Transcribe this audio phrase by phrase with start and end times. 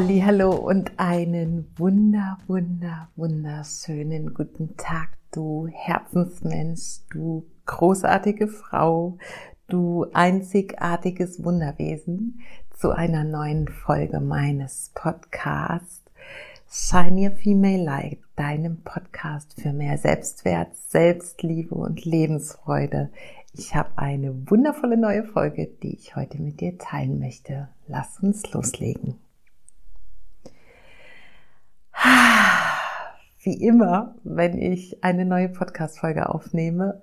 [0.00, 9.18] Hallo und einen wunder, wunder, wunderschönen guten Tag, du Herzensmensch, du großartige Frau,
[9.66, 12.38] du einzigartiges Wunderwesen
[12.76, 16.04] zu einer neuen Folge meines Podcasts
[16.70, 23.10] Shine Your Female Light, deinem Podcast für mehr Selbstwert, Selbstliebe und Lebensfreude.
[23.52, 27.66] Ich habe eine wundervolle neue Folge, die ich heute mit dir teilen möchte.
[27.88, 29.16] Lass uns loslegen.
[33.40, 37.00] Wie immer, wenn ich eine neue Podcast-Folge aufnehme,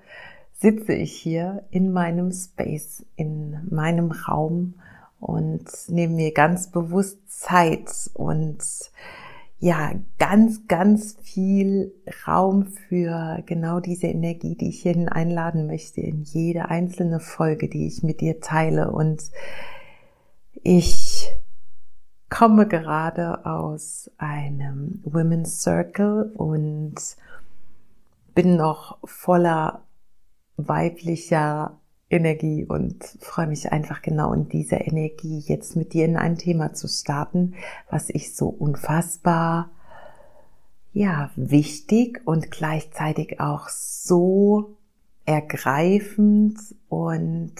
[0.54, 4.76] sitze ich hier in meinem Space, in meinem Raum
[5.20, 8.60] und nehme mir ganz bewusst Zeit und
[9.60, 11.94] ja, ganz, ganz viel
[12.28, 17.88] Raum für genau diese Energie, die ich hierhin einladen möchte, in jede einzelne Folge, die
[17.88, 18.92] ich mit dir teile.
[18.92, 19.24] Und
[20.62, 21.32] ich
[22.36, 26.96] komme gerade aus einem Women's Circle und
[28.34, 29.86] bin noch voller
[30.58, 36.38] weiblicher Energie und freue mich einfach genau in dieser Energie jetzt mit dir in ein
[36.38, 37.56] Thema zu starten,
[37.90, 39.70] was ich so unfassbar
[40.92, 44.76] ja, wichtig und gleichzeitig auch so
[45.26, 47.54] ergreifend und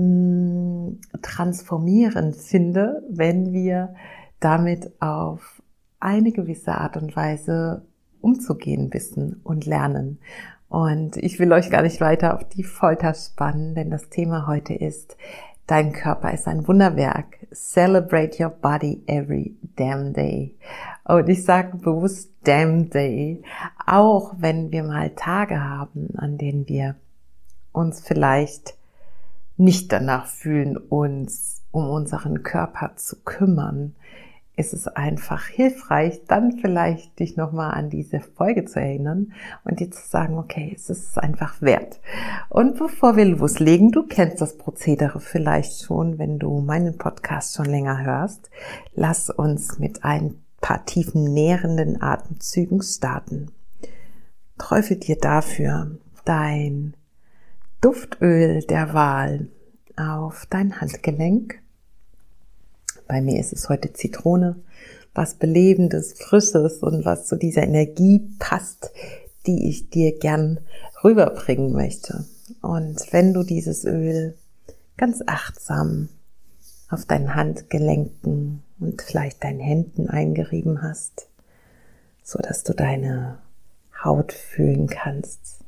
[0.00, 3.94] mh, transformierend finde, wenn wir
[4.40, 5.62] damit auf
[5.98, 7.82] eine gewisse Art und Weise
[8.20, 10.18] umzugehen wissen und lernen.
[10.68, 14.72] Und ich will euch gar nicht weiter auf die Folter spannen, denn das Thema heute
[14.72, 15.16] ist,
[15.66, 17.46] dein Körper ist ein Wunderwerk.
[17.52, 20.54] Celebrate your body every damn day.
[21.04, 23.42] Und ich sage bewusst damn day,
[23.86, 26.94] auch wenn wir mal Tage haben, an denen wir
[27.72, 28.74] uns vielleicht
[29.60, 33.94] nicht danach fühlen, uns um unseren Körper zu kümmern,
[34.56, 39.32] ist es einfach hilfreich, dann vielleicht dich nochmal an diese Folge zu erinnern
[39.64, 42.00] und dir zu sagen, okay, es ist einfach wert.
[42.48, 47.66] Und bevor wir loslegen, du kennst das Prozedere vielleicht schon, wenn du meinen Podcast schon
[47.66, 48.50] länger hörst,
[48.94, 53.52] lass uns mit ein paar tiefen nährenden Atemzügen starten.
[54.58, 56.94] Träufel dir dafür dein
[57.80, 59.48] Duftöl der Wahl
[59.96, 61.62] auf dein Handgelenk.
[63.08, 64.56] Bei mir ist es heute Zitrone,
[65.14, 68.90] was belebendes, frisches und was zu dieser Energie passt,
[69.46, 70.60] die ich dir gern
[71.02, 72.26] rüberbringen möchte.
[72.60, 74.34] Und wenn du dieses Öl
[74.98, 76.10] ganz achtsam
[76.90, 81.28] auf deinen Handgelenken und vielleicht deinen Händen eingerieben hast,
[82.22, 83.38] so dass du deine
[84.04, 85.59] Haut fühlen kannst,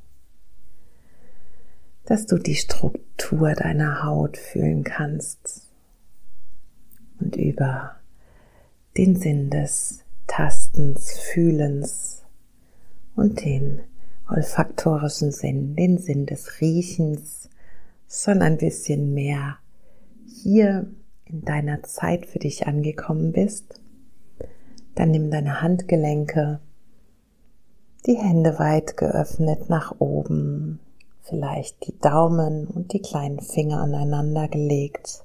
[2.04, 5.68] dass du die Struktur deiner Haut fühlen kannst
[7.20, 7.96] und über
[8.96, 12.24] den Sinn des Tastens, Fühlens
[13.14, 13.80] und den
[14.28, 17.48] olfaktorischen Sinn, den Sinn des Riechens,
[18.08, 19.58] schon ein bisschen mehr
[20.26, 20.86] hier
[21.24, 23.80] in deiner Zeit für dich angekommen bist,
[24.94, 26.60] dann nimm deine Handgelenke,
[28.06, 30.80] die Hände weit geöffnet nach oben,
[31.22, 35.24] vielleicht die Daumen und die kleinen Finger aneinander gelegt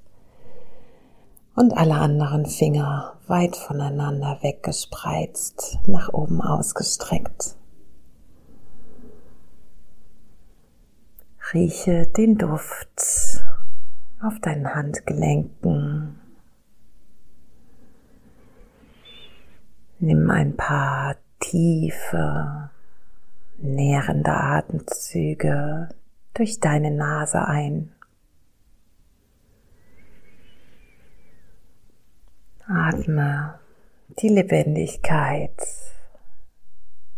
[1.54, 7.56] und alle anderen Finger weit voneinander weggespreizt, nach oben ausgestreckt.
[11.52, 13.42] Rieche den Duft
[14.22, 16.20] auf deinen Handgelenken.
[19.98, 22.70] Nimm ein paar tiefe,
[23.58, 25.88] nährende Atemzüge
[26.34, 27.92] durch deine Nase ein.
[32.66, 33.58] Atme
[34.20, 35.56] die Lebendigkeit,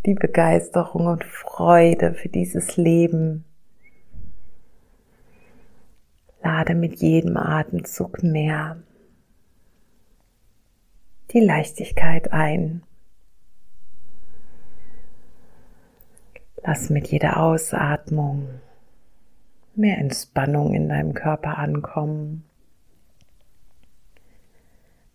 [0.06, 3.44] die Begeisterung und Freude für dieses Leben
[6.42, 8.82] Lade mit jedem Atemzug mehr
[11.32, 12.82] die Leichtigkeit ein.
[16.62, 18.60] Lass mit jeder Ausatmung
[19.74, 22.44] mehr Entspannung in deinem Körper ankommen.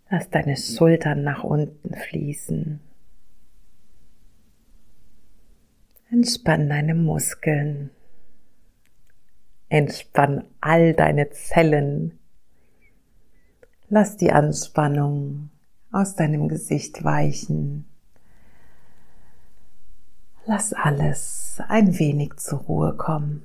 [0.10, 2.80] Lass deine Schultern nach unten fließen.
[6.12, 7.90] Entspann deine Muskeln.
[9.70, 12.20] Entspann all deine Zellen.
[13.90, 15.50] Lass die Anspannung
[15.92, 17.86] aus deinem Gesicht weichen.
[20.48, 23.42] Lass alles ein wenig zur Ruhe kommen.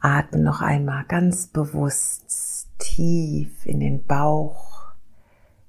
[0.00, 4.94] Atme noch einmal ganz bewusst tief in den Bauch,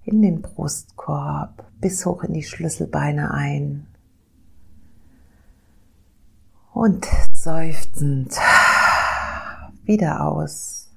[0.05, 3.87] in den Brustkorb, bis hoch in die Schlüsselbeine ein.
[6.73, 8.37] Und seufzend
[9.83, 10.95] wieder aus.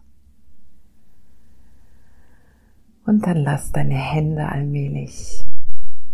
[3.05, 5.45] Und dann lass deine Hände allmählich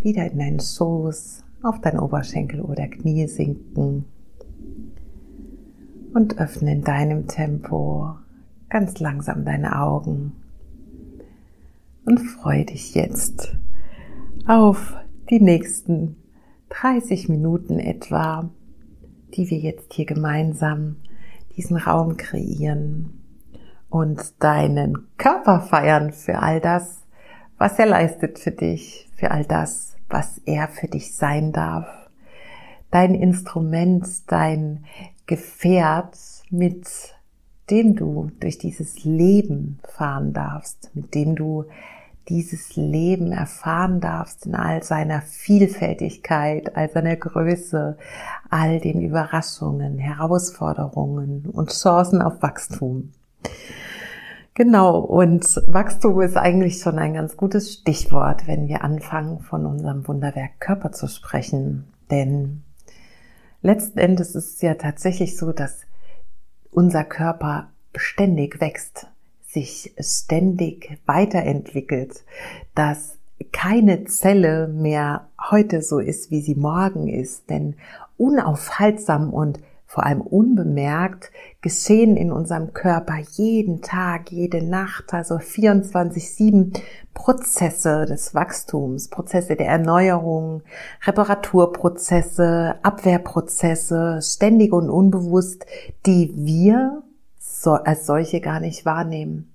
[0.06, 4.04] wieder in deinen Schoß, auf deinen Oberschenkel oder Knie sinken
[6.14, 8.14] und öffne in deinem Tempo
[8.68, 10.32] ganz langsam deine Augen
[12.04, 13.56] und freue dich jetzt
[14.46, 14.94] auf
[15.28, 16.14] die nächsten
[16.68, 18.48] 30 Minuten etwa,
[19.34, 20.98] die wir jetzt hier gemeinsam
[21.56, 23.24] diesen Raum kreieren
[23.88, 27.02] und deinen Körper feiern für all das,
[27.58, 31.86] was er leistet für dich, für all das, was er für dich sein darf.
[32.90, 34.84] Dein Instrument, dein
[35.26, 36.16] Gefährt,
[36.50, 36.86] mit
[37.70, 41.64] dem du durch dieses Leben fahren darfst, mit dem du
[42.28, 47.96] dieses Leben erfahren darfst in all seiner Vielfältigkeit, all seiner Größe,
[48.50, 53.12] all den Überraschungen, Herausforderungen und Chancen auf Wachstum.
[54.56, 60.08] Genau, und Wachstum ist eigentlich schon ein ganz gutes Stichwort, wenn wir anfangen, von unserem
[60.08, 61.84] Wunderwerk Körper zu sprechen.
[62.10, 62.62] Denn
[63.60, 65.82] letzten Endes ist es ja tatsächlich so, dass
[66.70, 69.08] unser Körper ständig wächst,
[69.46, 72.24] sich ständig weiterentwickelt,
[72.74, 73.18] dass
[73.52, 77.74] keine Zelle mehr heute so ist, wie sie morgen ist, denn
[78.16, 79.60] unaufhaltsam und
[79.96, 81.32] vor allem unbemerkt
[81.62, 86.78] geschehen in unserem Körper jeden Tag, jede Nacht, also 24-7
[87.14, 90.62] Prozesse des Wachstums, Prozesse der Erneuerung,
[91.02, 95.64] Reparaturprozesse, Abwehrprozesse, ständig und unbewusst,
[96.04, 97.02] die wir
[97.64, 99.50] als solche gar nicht wahrnehmen.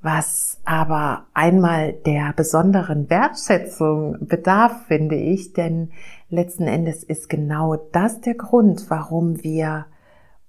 [0.00, 5.90] Was aber einmal der besonderen Wertschätzung bedarf, finde ich, denn
[6.28, 9.86] letzten Endes ist genau das der Grund, warum wir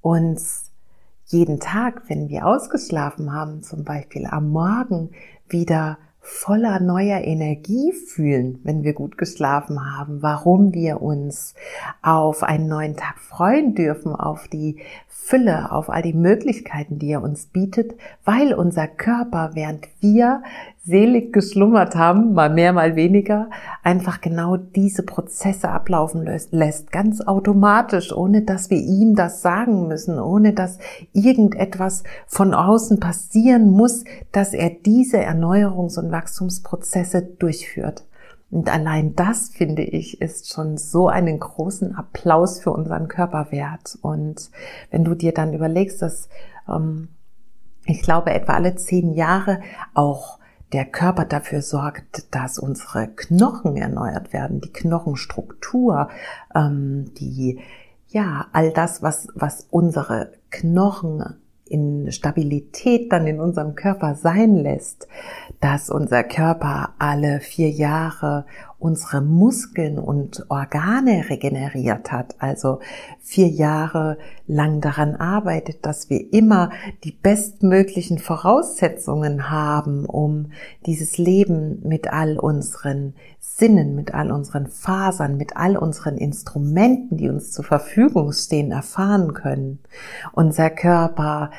[0.01, 0.71] uns
[1.25, 5.11] jeden Tag, wenn wir ausgeschlafen haben, zum Beispiel am Morgen
[5.47, 11.55] wieder voller neuer Energie fühlen, wenn wir gut geschlafen haben, warum wir uns
[12.01, 17.23] auf einen neuen Tag freuen dürfen, auf die Fülle, auf all die Möglichkeiten, die er
[17.23, 17.95] uns bietet,
[18.25, 20.43] weil unser Körper, während wir
[20.87, 23.49] selig geschlummert haben, mal mehr, mal weniger,
[23.83, 30.17] einfach genau diese Prozesse ablaufen lässt, ganz automatisch, ohne dass wir ihm das sagen müssen,
[30.17, 30.79] ohne dass
[31.11, 38.05] irgendetwas von außen passieren muss, dass er diese Erneuerungs- und Wachstumsprozesse durchführt.
[38.49, 43.97] Und allein das, finde ich, ist schon so einen großen Applaus für unseren Körper wert.
[44.01, 44.51] Und
[44.89, 46.29] wenn du dir dann überlegst, dass
[46.69, 47.09] ähm,
[47.85, 49.59] ich glaube, etwa alle zehn Jahre
[49.93, 50.36] auch
[50.73, 56.09] der Körper dafür sorgt, dass unsere Knochen erneuert werden, die Knochenstruktur,
[56.53, 57.59] ähm, die
[58.09, 61.37] ja all das, was was unsere Knochen
[61.69, 65.07] in Stabilität dann in unserem Körper sein lässt,
[65.59, 68.45] dass unser Körper alle vier Jahre
[68.79, 72.79] unsere Muskeln und Organe regeneriert hat, also
[73.19, 76.69] vier Jahre lang daran arbeitet, dass wir immer
[77.03, 80.51] die bestmöglichen Voraussetzungen haben, um
[80.85, 87.29] dieses Leben mit all unseren Sinnen, mit all unseren Fasern, mit all unseren Instrumenten, die
[87.29, 89.79] uns zur Verfügung stehen, erfahren können.
[90.33, 91.49] Unser Körper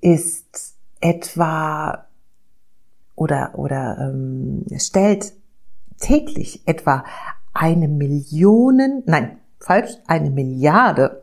[0.00, 2.06] ist etwa
[3.16, 5.32] oder, oder ähm, stellt
[5.98, 7.04] täglich etwa
[7.52, 11.22] eine Million, nein, falsch, eine Milliarde,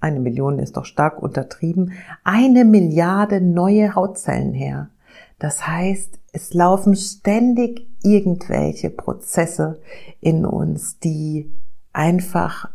[0.00, 1.92] eine Million ist doch stark untertrieben,
[2.24, 4.90] eine Milliarde neue Hautzellen her.
[5.38, 9.80] Das heißt, es laufen ständig irgendwelche Prozesse
[10.20, 11.52] in uns, die
[11.92, 12.70] einfach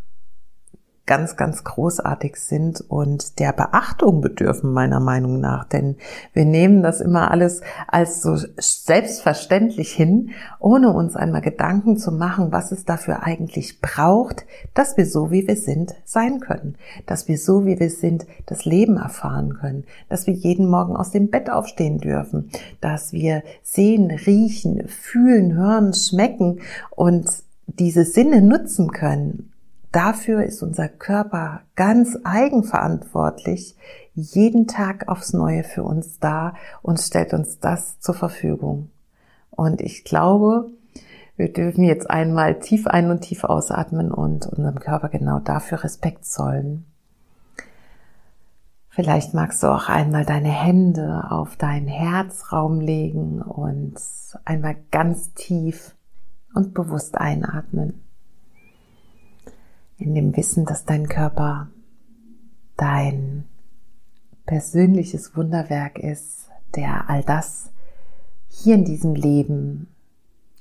[1.05, 5.65] ganz, ganz großartig sind und der Beachtung bedürfen, meiner Meinung nach.
[5.65, 5.97] Denn
[6.31, 12.53] wir nehmen das immer alles als so selbstverständlich hin, ohne uns einmal Gedanken zu machen,
[12.53, 16.75] was es dafür eigentlich braucht, dass wir so, wie wir sind, sein können.
[17.05, 19.83] Dass wir so, wie wir sind, das Leben erfahren können.
[20.07, 22.49] Dass wir jeden Morgen aus dem Bett aufstehen dürfen.
[22.79, 27.29] Dass wir sehen, riechen, fühlen, hören, schmecken und
[27.67, 29.52] diese Sinne nutzen können
[29.93, 33.77] Dafür ist unser Körper ganz eigenverantwortlich,
[34.15, 38.89] jeden Tag aufs Neue für uns da und stellt uns das zur Verfügung.
[39.51, 40.71] Und ich glaube,
[41.37, 46.25] wir dürfen jetzt einmal tief ein- und tief ausatmen und unserem Körper genau dafür Respekt
[46.25, 46.85] zollen.
[48.89, 53.99] Vielleicht magst du auch einmal deine Hände auf deinen Herzraum legen und
[54.43, 55.95] einmal ganz tief
[56.55, 58.01] und bewusst einatmen.
[59.97, 61.69] In dem Wissen, dass dein Körper
[62.77, 63.47] dein
[64.45, 67.71] persönliches Wunderwerk ist, der all das
[68.47, 69.87] hier in diesem Leben,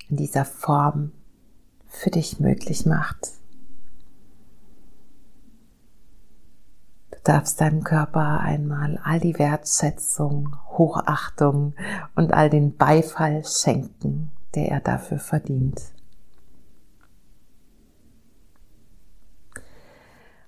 [0.09, 1.11] in dieser Form
[1.87, 3.31] für dich möglich macht.
[7.11, 11.73] Du darfst deinem Körper einmal all die Wertschätzung, Hochachtung
[12.15, 15.81] und all den Beifall schenken, der er dafür verdient.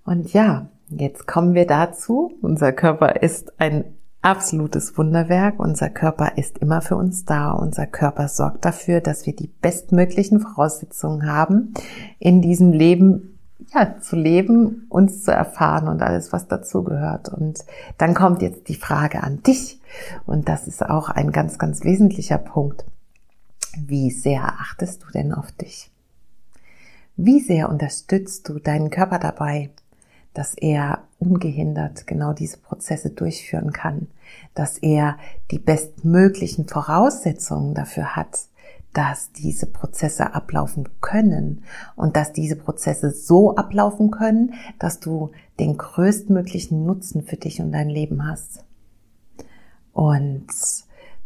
[0.06, 2.32] Und ja, jetzt kommen wir dazu.
[2.42, 3.86] Unser Körper ist ein
[4.22, 5.60] absolutes Wunderwerk.
[5.60, 7.52] Unser Körper ist immer für uns da.
[7.52, 11.74] Unser Körper sorgt dafür, dass wir die bestmöglichen Voraussetzungen haben,
[12.20, 13.38] in diesem Leben
[13.74, 17.30] ja, zu leben, uns zu erfahren und alles, was dazugehört.
[17.30, 17.66] Und
[17.98, 19.82] dann kommt jetzt die Frage an dich.
[20.26, 22.86] Und das ist auch ein ganz, ganz wesentlicher Punkt.
[23.78, 25.92] Wie sehr achtest du denn auf dich?
[27.18, 29.72] Wie sehr unterstützt du deinen Körper dabei,
[30.36, 34.08] dass er ungehindert genau diese Prozesse durchführen kann,
[34.54, 35.18] dass er
[35.50, 38.48] die bestmöglichen Voraussetzungen dafür hat,
[38.94, 41.64] dass diese Prozesse ablaufen können
[41.96, 47.72] und dass diese Prozesse so ablaufen können, dass du den größtmöglichen Nutzen für dich und
[47.72, 48.64] dein Leben hast.
[49.94, 50.48] Und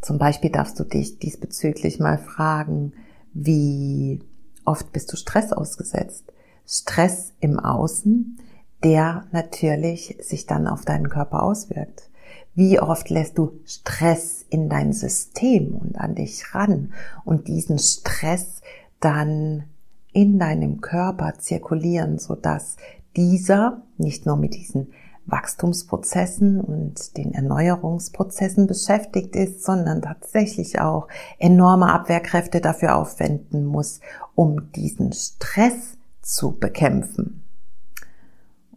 [0.02, 2.94] zum Beispiel darfst du dich diesbezüglich mal fragen,
[3.34, 4.22] wie
[4.66, 6.24] oft bist du Stress ausgesetzt?
[6.66, 8.40] Stress im Außen,
[8.84, 12.10] der natürlich sich dann auf deinen Körper auswirkt.
[12.56, 16.94] Wie oft lässt du Stress in dein System und an dich ran
[17.24, 18.62] und diesen Stress
[19.00, 19.66] dann
[20.12, 22.78] in deinem Körper zirkulieren, so dass
[23.16, 24.92] dieser nicht nur mit diesen
[25.26, 31.08] Wachstumsprozessen und den Erneuerungsprozessen beschäftigt ist, sondern tatsächlich auch
[31.38, 34.00] enorme Abwehrkräfte dafür aufwenden muss,
[34.36, 37.44] um diesen Stress zu bekämpfen.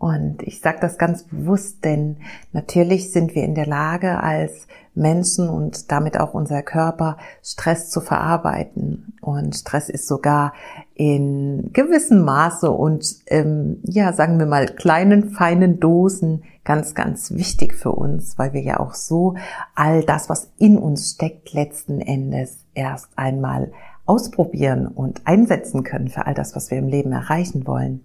[0.02, 2.16] Und ich sage das ganz bewusst, denn
[2.52, 4.66] natürlich sind wir in der Lage, als
[4.96, 9.14] Menschen und damit auch unser Körper Stress zu verarbeiten.
[9.20, 10.54] Und Stress ist sogar
[10.96, 17.72] in gewissem Maße und ähm, ja, sagen wir mal, kleinen, feinen Dosen ganz, ganz wichtig
[17.72, 19.36] für uns, weil wir ja auch so
[19.76, 23.70] all das, was in uns steckt, letzten Endes erst einmal
[24.04, 28.00] ausprobieren und einsetzen können für all das, was wir im Leben erreichen wollen.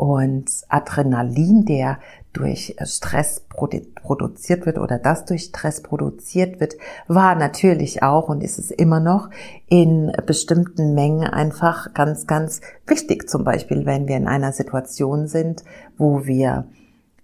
[0.00, 1.98] Und Adrenalin, der
[2.32, 6.76] durch Stress produziert wird oder das durch Stress produziert wird,
[7.06, 9.28] war natürlich auch und ist es immer noch
[9.68, 13.28] in bestimmten Mengen einfach ganz, ganz wichtig.
[13.28, 15.64] Zum Beispiel, wenn wir in einer Situation sind,
[15.98, 16.64] wo wir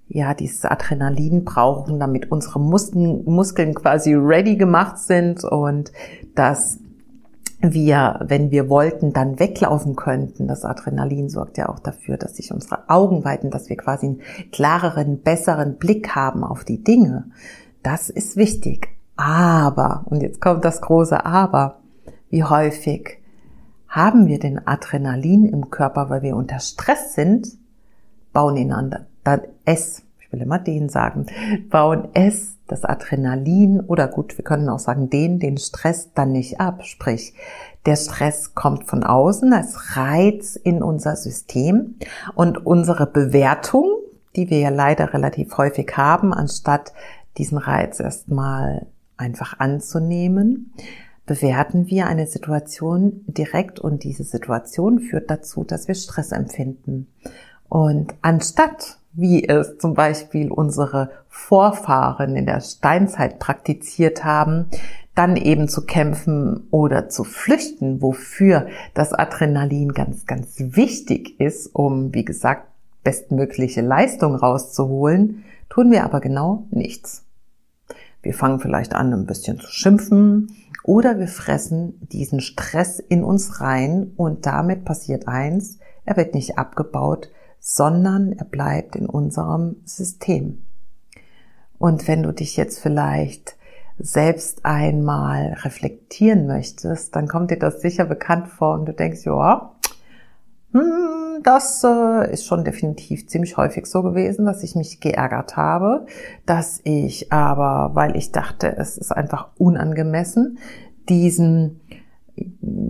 [0.08, 5.92] ja, dieses Adrenalin brauchen, damit unsere Muskeln, Muskeln quasi ready gemacht sind und
[6.34, 6.78] das
[7.60, 10.46] wir, wenn wir wollten, dann weglaufen könnten.
[10.46, 14.20] Das Adrenalin sorgt ja auch dafür, dass sich unsere Augen weiten, dass wir quasi einen
[14.52, 17.30] klareren, besseren Blick haben auf die Dinge.
[17.82, 18.88] Das ist wichtig.
[19.16, 21.80] Aber, und jetzt kommt das große Aber,
[22.28, 23.18] wie häufig
[23.88, 27.48] haben wir den Adrenalin im Körper, weil wir unter Stress sind,
[28.32, 31.26] bauen ihn an, dann es, ich will immer den sagen,
[31.70, 36.60] bauen es das Adrenalin oder gut, wir können auch sagen, den, den Stress dann nicht
[36.60, 36.84] ab.
[36.84, 37.34] Sprich,
[37.86, 41.96] der Stress kommt von außen als Reiz in unser System
[42.34, 43.86] und unsere Bewertung,
[44.34, 46.92] die wir ja leider relativ häufig haben, anstatt
[47.38, 50.72] diesen Reiz erstmal einfach anzunehmen,
[51.26, 57.08] bewerten wir eine Situation direkt und diese Situation führt dazu, dass wir Stress empfinden.
[57.68, 64.66] Und anstatt wie es zum Beispiel unsere Vorfahren in der Steinzeit praktiziert haben,
[65.14, 72.12] dann eben zu kämpfen oder zu flüchten, wofür das Adrenalin ganz, ganz wichtig ist, um,
[72.14, 72.68] wie gesagt,
[73.02, 77.24] bestmögliche Leistung rauszuholen, tun wir aber genau nichts.
[78.22, 80.50] Wir fangen vielleicht an, ein bisschen zu schimpfen
[80.82, 86.58] oder wir fressen diesen Stress in uns rein und damit passiert eins, er wird nicht
[86.58, 87.30] abgebaut,
[87.68, 90.62] sondern er bleibt in unserem System.
[91.78, 93.56] Und wenn du dich jetzt vielleicht
[93.98, 99.74] selbst einmal reflektieren möchtest, dann kommt dir das sicher bekannt vor und du denkst, ja,
[100.70, 106.06] hm, das äh, ist schon definitiv ziemlich häufig so gewesen, dass ich mich geärgert habe,
[106.46, 110.58] dass ich aber, weil ich dachte, es ist einfach unangemessen,
[111.08, 111.80] diesen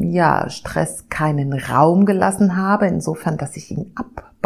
[0.00, 3.92] ja, Stress keinen Raum gelassen habe, insofern, dass ich ihn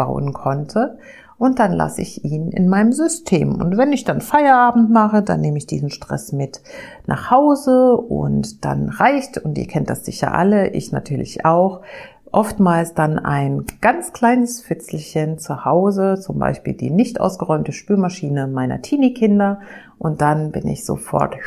[0.01, 0.97] abbauen konnte.
[1.37, 3.55] Und dann lasse ich ihn in meinem System.
[3.55, 6.61] Und wenn ich dann Feierabend mache, dann nehme ich diesen Stress mit
[7.07, 7.97] nach Hause.
[7.97, 11.81] Und dann reicht, und ihr kennt das sicher alle, ich natürlich auch,
[12.31, 18.83] oftmals dann ein ganz kleines Fitzelchen zu Hause, zum Beispiel die nicht ausgeräumte Spülmaschine meiner
[18.83, 19.61] Teenie-Kinder.
[19.97, 21.37] Und dann bin ich sofort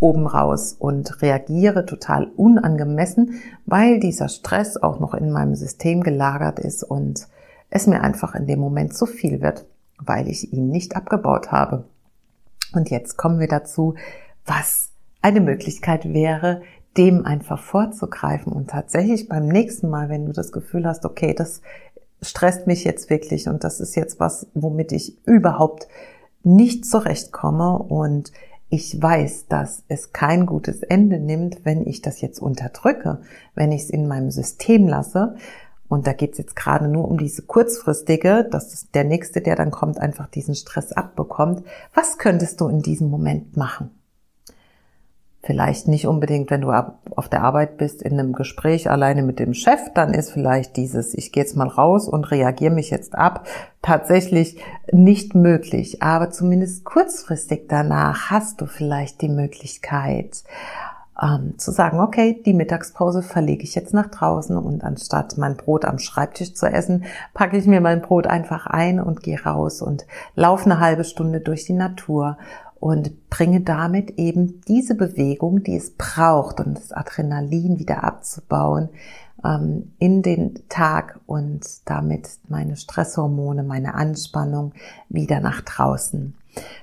[0.00, 6.58] oben raus und reagiere total unangemessen, weil dieser Stress auch noch in meinem System gelagert
[6.58, 7.26] ist und
[7.70, 9.66] es mir einfach in dem Moment zu viel wird,
[9.98, 11.84] weil ich ihn nicht abgebaut habe.
[12.72, 13.94] Und jetzt kommen wir dazu,
[14.44, 14.90] was
[15.22, 16.62] eine Möglichkeit wäre,
[16.96, 21.62] dem einfach vorzugreifen und tatsächlich beim nächsten Mal, wenn du das Gefühl hast, okay, das
[22.20, 25.88] stresst mich jetzt wirklich und das ist jetzt was, womit ich überhaupt
[26.42, 28.32] nicht zurechtkomme und
[28.70, 33.20] ich weiß, dass es kein gutes Ende nimmt, wenn ich das jetzt unterdrücke,
[33.54, 35.34] wenn ich es in meinem System lasse.
[35.90, 39.72] Und da geht es jetzt gerade nur um diese kurzfristige, dass der nächste, der dann
[39.72, 41.64] kommt, einfach diesen Stress abbekommt.
[41.92, 43.90] Was könntest du in diesem Moment machen?
[45.42, 49.52] Vielleicht nicht unbedingt, wenn du auf der Arbeit bist, in einem Gespräch alleine mit dem
[49.52, 53.48] Chef, dann ist vielleicht dieses, ich gehe jetzt mal raus und reagiere mich jetzt ab,
[53.82, 56.02] tatsächlich nicht möglich.
[56.02, 60.44] Aber zumindest kurzfristig danach hast du vielleicht die Möglichkeit,
[61.22, 65.84] ähm, zu sagen, okay, die Mittagspause verlege ich jetzt nach draußen und anstatt mein Brot
[65.84, 70.06] am Schreibtisch zu essen, packe ich mir mein Brot einfach ein und gehe raus und
[70.34, 72.38] laufe eine halbe Stunde durch die Natur
[72.80, 78.88] und bringe damit eben diese Bewegung, die es braucht, um das Adrenalin wieder abzubauen,
[79.44, 84.72] ähm, in den Tag und damit meine Stresshormone, meine Anspannung
[85.08, 86.34] wieder nach draußen.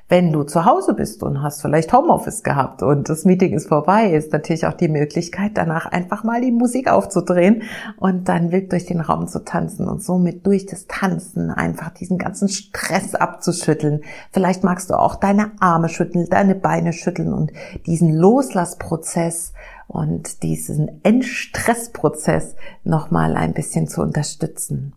[0.10, 4.12] Wenn du zu Hause bist und hast vielleicht Homeoffice gehabt und das Meeting ist vorbei,
[4.12, 7.64] ist natürlich auch die Möglichkeit, danach einfach mal die Musik aufzudrehen
[7.98, 12.18] und dann wild durch den Raum zu tanzen und somit durch das Tanzen einfach diesen
[12.18, 14.02] ganzen Stress abzuschütteln.
[14.32, 17.52] Vielleicht magst du auch deine Arme schütteln, deine Beine schütteln und
[17.86, 19.52] diesen Loslassprozess
[19.88, 24.94] und diesen Entstressprozess nochmal ein bisschen zu unterstützen.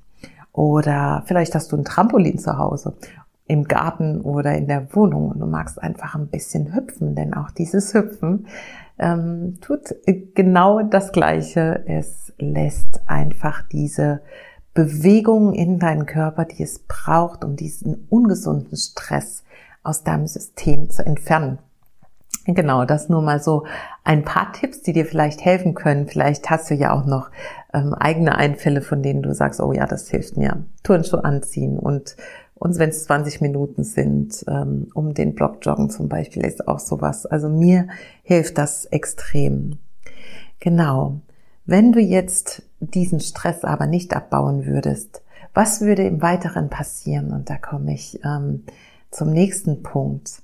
[0.53, 2.95] Oder vielleicht hast du ein Trampolin zu Hause
[3.47, 7.51] im Garten oder in der Wohnung und du magst einfach ein bisschen hüpfen, denn auch
[7.51, 8.47] dieses Hüpfen
[8.99, 9.95] ähm, tut
[10.35, 11.83] genau das Gleiche.
[11.87, 14.21] Es lässt einfach diese
[14.73, 19.43] Bewegung in deinen Körper, die es braucht, um diesen ungesunden Stress
[19.83, 21.59] aus deinem System zu entfernen.
[22.47, 23.67] Genau, das nur mal so
[24.05, 26.09] ein paar Tipps, die dir vielleicht helfen können.
[26.09, 27.31] Vielleicht hast du ja auch noch
[27.75, 30.65] ähm, eigene Einfälle, von denen du sagst, oh ja, das hilft mir.
[30.83, 32.17] Turnschuhe anziehen und
[32.61, 36.79] und wenn es 20 Minuten sind, ähm, um den Block joggen zum Beispiel, ist auch
[36.79, 37.25] sowas.
[37.25, 37.89] Also mir
[38.23, 39.79] hilft das extrem.
[40.61, 41.23] Genau.
[41.65, 45.23] Wenn du jetzt diesen Stress aber nicht abbauen würdest,
[45.55, 47.33] was würde im Weiteren passieren?
[47.33, 48.65] Und da komme ich ähm,
[49.11, 50.43] zum nächsten Punkt.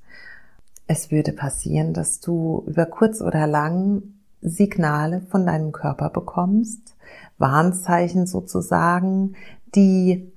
[0.87, 4.03] Es würde passieren, dass du über kurz oder lang
[4.40, 6.96] Signale von deinem Körper bekommst,
[7.38, 9.35] Warnzeichen sozusagen,
[9.75, 10.33] die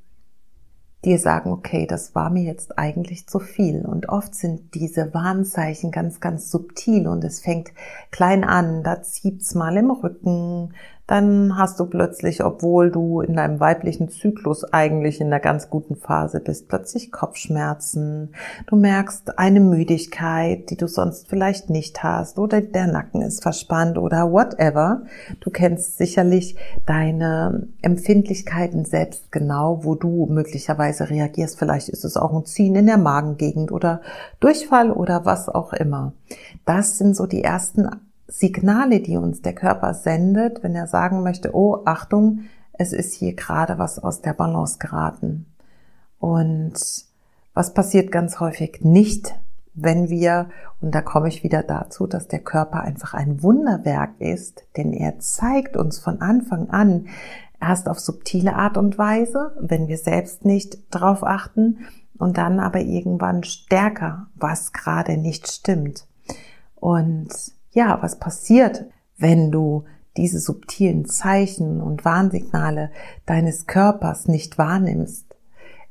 [1.06, 3.86] dir sagen, okay, das war mir jetzt eigentlich zu viel.
[3.86, 7.72] Und oft sind diese Warnzeichen ganz, ganz subtil und es fängt
[8.12, 10.74] klein an, da zieht's mal im Rücken,
[11.10, 15.96] dann hast du plötzlich, obwohl du in deinem weiblichen Zyklus eigentlich in einer ganz guten
[15.96, 18.36] Phase bist, plötzlich Kopfschmerzen.
[18.68, 23.98] Du merkst eine Müdigkeit, die du sonst vielleicht nicht hast, oder der Nacken ist verspannt
[23.98, 25.02] oder whatever.
[25.40, 31.58] Du kennst sicherlich deine Empfindlichkeiten selbst genau, wo du möglicherweise reagierst.
[31.58, 34.02] Vielleicht ist es auch ein Ziehen in der Magengegend oder
[34.40, 36.14] Durchfall oder was auch immer.
[36.66, 37.90] Das sind so die ersten
[38.30, 42.42] Signale, die uns der Körper sendet, wenn er sagen möchte, oh, Achtung,
[42.74, 45.46] es ist hier gerade was aus der Balance geraten.
[46.20, 46.74] Und
[47.54, 49.36] was passiert ganz häufig nicht,
[49.74, 50.50] wenn wir,
[50.82, 55.20] und da komme ich wieder dazu, dass der Körper einfach ein Wunderwerk ist, denn er
[55.20, 57.08] zeigt uns von Anfang an
[57.60, 61.80] erst auf subtile Art und Weise, wenn wir selbst nicht drauf achten,
[62.18, 66.06] und dann aber irgendwann stärker, was gerade nicht stimmt.
[66.76, 67.30] Und
[67.72, 68.86] ja, was passiert,
[69.18, 69.86] wenn du
[70.18, 72.92] diese subtilen Zeichen und Warnsignale
[73.26, 75.26] deines Körpers nicht wahrnimmst.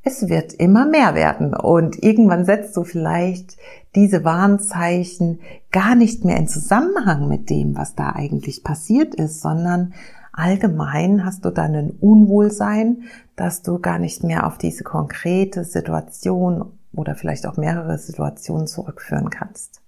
[0.03, 3.57] Es wird immer mehr werden und irgendwann setzt du vielleicht
[3.95, 5.39] diese Warnzeichen
[5.71, 9.93] gar nicht mehr in Zusammenhang mit dem, was da eigentlich passiert ist, sondern
[10.31, 13.03] allgemein hast du dann ein Unwohlsein,
[13.35, 19.29] dass du gar nicht mehr auf diese konkrete Situation oder vielleicht auch mehrere Situationen zurückführen
[19.29, 19.81] kannst.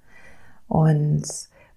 [0.67, 1.23] Und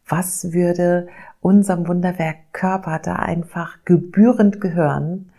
[0.07, 1.09] was würde
[1.41, 5.31] unserem Wunderwerk Körper da einfach gebührend gehören?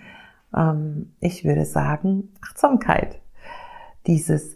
[0.56, 3.20] Ähm, ich würde sagen, Achtsamkeit.
[4.08, 4.56] dieses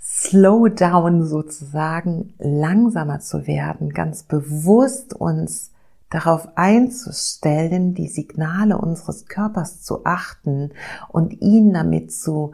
[0.00, 5.70] Slowdown sozusagen langsamer zu werden, ganz bewusst uns
[6.10, 10.70] darauf einzustellen, die Signale unseres Körpers zu achten
[11.08, 12.52] und ihn damit zu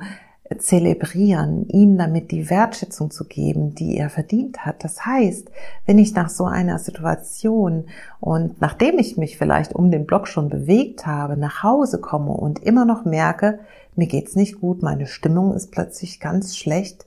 [0.59, 4.85] zelebrieren, ihm damit die Wertschätzung zu geben, die er verdient hat.
[4.85, 5.51] Das heißt,
[5.87, 7.87] wenn ich nach so einer Situation
[8.21, 12.63] und nachdem ich mich vielleicht um den Block schon bewegt habe, nach Hause komme und
[12.63, 13.61] immer noch merke,
[13.97, 17.07] mir geht's nicht gut, meine Stimmung ist plötzlich ganz schlecht,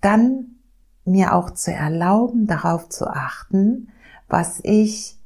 [0.00, 0.46] dann
[1.04, 3.88] mir auch zu erlauben, darauf zu achten,
[4.28, 5.17] was ich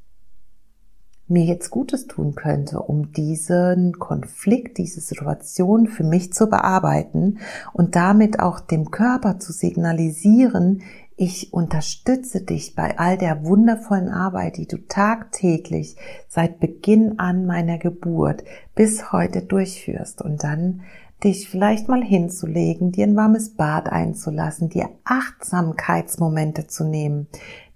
[1.33, 7.39] mir jetzt Gutes tun könnte, um diesen Konflikt, diese Situation für mich zu bearbeiten
[7.73, 10.83] und damit auch dem Körper zu signalisieren,
[11.15, 15.95] ich unterstütze dich bei all der wundervollen Arbeit, die du tagtäglich
[16.27, 18.43] seit Beginn an meiner Geburt
[18.73, 20.21] bis heute durchführst.
[20.21, 20.81] Und dann
[21.23, 27.27] dich vielleicht mal hinzulegen, dir ein warmes Bad einzulassen, dir Achtsamkeitsmomente zu nehmen,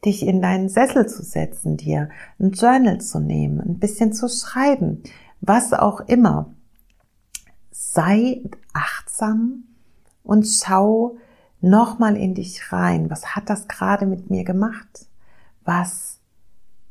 [0.05, 5.03] dich in deinen Sessel zu setzen, dir ein Journal zu nehmen, ein bisschen zu schreiben,
[5.41, 6.53] was auch immer.
[7.71, 8.41] Sei
[8.73, 9.63] achtsam
[10.23, 11.17] und schau
[11.61, 13.09] nochmal in dich rein.
[13.09, 15.07] Was hat das gerade mit mir gemacht?
[15.63, 16.19] Was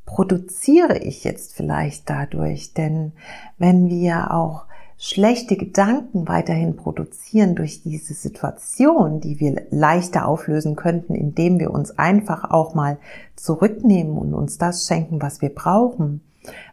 [0.05, 2.75] produziere ich jetzt vielleicht dadurch?
[2.75, 3.13] Denn
[3.59, 4.66] wenn wir auch
[4.99, 11.99] schlechte Gedanken weiterhin produzieren durch diese Situation, die wir leichter auflösen könnten, indem wir uns
[11.99, 12.99] einfach auch mal
[13.35, 16.23] zurücknehmen und uns das schenken, was wir brauchen,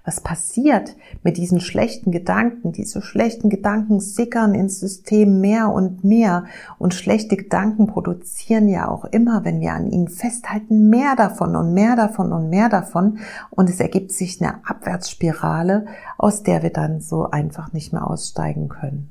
[0.06, 2.74] was passiert mit diesen schlechten Gedanken?
[2.74, 6.44] Diese schlechten Gedanken sickern ins System mehr und mehr
[6.78, 11.74] und schlechte Gedanken produzieren ja auch immer, wenn wir an ihnen festhalten, mehr davon und
[11.74, 15.86] mehr davon und mehr davon und es ergibt sich eine Abwärtsspirale,
[16.18, 19.10] aus der wir dann so einfach nicht mehr aussteigen können.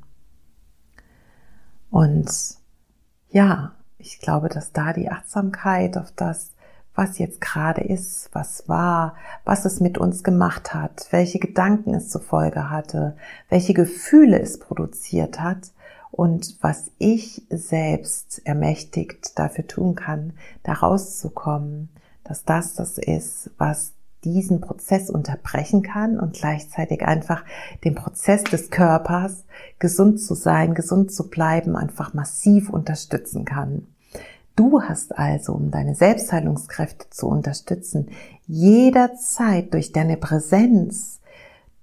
[1.89, 2.29] Und
[3.29, 6.52] ja, ich glaube, dass da die Achtsamkeit auf das
[6.95, 12.09] was jetzt gerade ist, was war, was es mit uns gemacht hat, welche Gedanken es
[12.09, 13.15] zur Folge hatte,
[13.49, 15.71] welche Gefühle es produziert hat
[16.11, 21.89] und was ich selbst ermächtigt dafür tun kann, da rauszukommen,
[22.23, 27.43] dass das das ist, was diesen Prozess unterbrechen kann und gleichzeitig einfach
[27.83, 29.43] den Prozess des Körpers,
[29.79, 33.87] gesund zu sein, gesund zu bleiben, einfach massiv unterstützen kann.
[34.55, 38.09] Du hast also, um deine Selbstheilungskräfte zu unterstützen,
[38.45, 41.21] jederzeit durch deine Präsenz,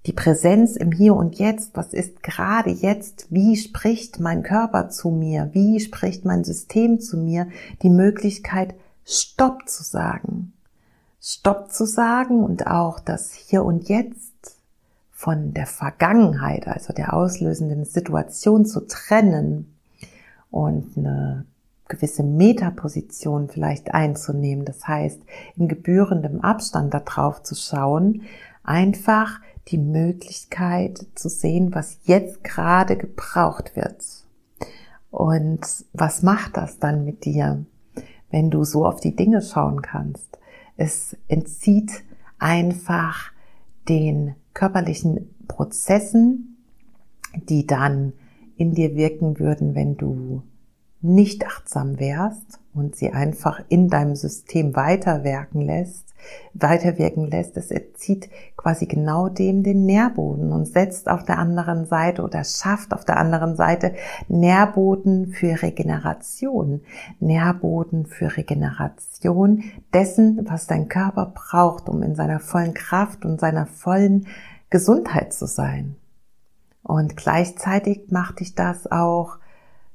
[0.05, 5.09] die Präsenz im Hier und Jetzt, was ist gerade jetzt, wie spricht mein Körper zu
[5.09, 7.47] mir, wie spricht mein System zu mir,
[7.81, 8.73] die Möglichkeit,
[9.05, 10.53] Stopp zu sagen.
[11.21, 14.55] Stopp zu sagen und auch das Hier und Jetzt
[15.11, 19.75] von der Vergangenheit, also der auslösenden Situation zu trennen
[20.49, 21.45] und eine
[21.91, 24.65] gewisse Metaposition vielleicht einzunehmen.
[24.65, 25.21] Das heißt,
[25.57, 28.23] in gebührendem Abstand darauf zu schauen,
[28.63, 34.03] einfach die Möglichkeit zu sehen, was jetzt gerade gebraucht wird.
[35.11, 35.61] Und
[35.93, 37.65] was macht das dann mit dir,
[38.29, 40.39] wenn du so auf die Dinge schauen kannst?
[40.77, 42.03] Es entzieht
[42.39, 43.31] einfach
[43.89, 46.57] den körperlichen Prozessen,
[47.35, 48.13] die dann
[48.55, 50.43] in dir wirken würden, wenn du
[51.01, 56.13] nicht achtsam wärst und sie einfach in deinem System weiterwirken lässt,
[56.53, 62.21] weiterwirken lässt, es erzieht quasi genau dem den Nährboden und setzt auf der anderen Seite
[62.21, 63.93] oder schafft auf der anderen Seite
[64.27, 66.81] Nährboden für Regeneration,
[67.19, 73.65] Nährboden für Regeneration dessen, was dein Körper braucht, um in seiner vollen Kraft und seiner
[73.65, 74.27] vollen
[74.69, 75.95] Gesundheit zu sein.
[76.83, 79.37] Und gleichzeitig macht dich das auch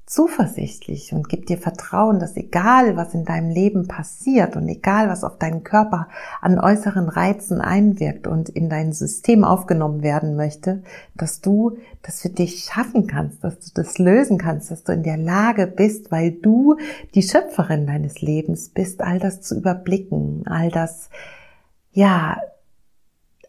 [0.07, 5.25] zuversichtlich und gib dir Vertrauen, dass egal was in deinem Leben passiert und egal was
[5.25, 6.07] auf deinen Körper
[6.41, 10.85] an äußeren Reizen einwirkt und in dein System aufgenommen werden möchte,
[11.17, 15.03] dass du das für dich schaffen kannst, dass du das lösen kannst, dass du in
[15.03, 16.77] der Lage bist, weil du
[17.17, 21.11] die Schöpferin deines Lebens bist, all das zu überblicken, all das,
[21.91, 22.41] ja,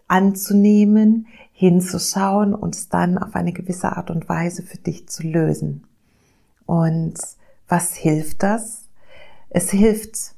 [0.07, 5.83] anzunehmen, hinzuschauen und es dann auf eine gewisse Art und Weise für dich zu lösen.
[6.67, 7.15] Und
[7.67, 8.83] was hilft das?
[9.49, 10.35] Es hilft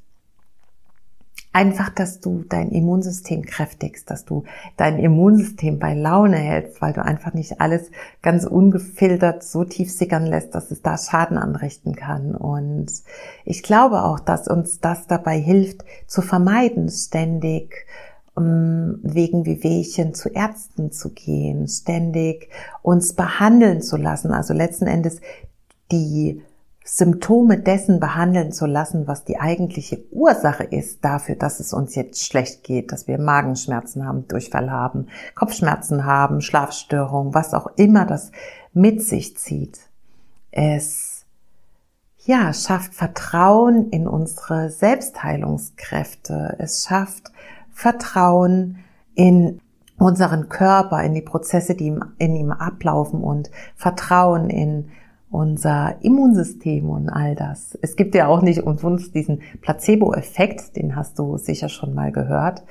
[1.52, 4.44] einfach, dass du dein Immunsystem kräftigst, dass du
[4.76, 7.90] dein Immunsystem bei Laune hältst, weil du einfach nicht alles
[8.22, 12.34] ganz ungefiltert so tief sickern lässt, dass es da Schaden anrichten kann.
[12.34, 12.90] Und
[13.44, 17.86] ich glaube auch, dass uns das dabei hilft, zu vermeiden, ständig
[18.36, 22.48] um, wegen Wehwehchen zu Ärzten zu gehen, ständig
[22.82, 25.20] uns behandeln zu lassen, also letzten Endes
[25.90, 26.42] die
[26.84, 32.24] Symptome dessen behandeln zu lassen, was die eigentliche Ursache ist dafür, dass es uns jetzt
[32.24, 38.32] schlecht geht, dass wir Magenschmerzen haben, Durchfall haben, Kopfschmerzen haben, Schlafstörungen, was auch immer das
[38.72, 39.78] mit sich zieht.
[40.50, 41.10] Es
[42.24, 46.56] ja, schafft Vertrauen in unsere Selbstheilungskräfte.
[46.58, 47.32] Es schafft
[47.72, 48.78] Vertrauen
[49.14, 49.60] in
[49.96, 54.90] unseren Körper, in die Prozesse, die in ihm ablaufen und Vertrauen in
[55.30, 57.78] unser Immunsystem und all das.
[57.82, 62.64] Es gibt ja auch nicht umsonst diesen Placebo-Effekt, den hast du sicher schon mal gehört,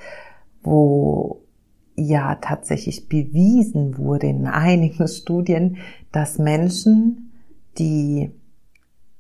[0.61, 1.41] wo
[1.95, 5.77] ja tatsächlich bewiesen wurde in einigen Studien,
[6.11, 7.31] dass Menschen,
[7.77, 8.31] die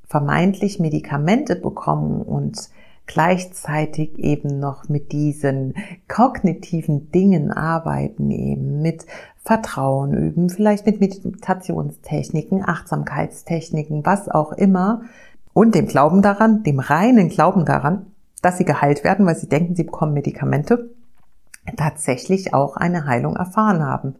[0.03, 2.69] vermeintlich Medikamente bekommen und
[3.09, 5.73] gleichzeitig eben noch mit diesen
[6.07, 9.07] kognitiven Dingen arbeiten, eben mit
[9.43, 15.01] Vertrauen üben, vielleicht mit Meditationstechniken, Achtsamkeitstechniken, was auch immer,
[15.53, 18.05] und dem Glauben daran, dem reinen Glauben daran,
[18.43, 20.91] dass sie geheilt werden, weil sie denken, sie bekommen Medikamente,
[21.77, 24.17] tatsächlich auch eine Heilung erfahren haben.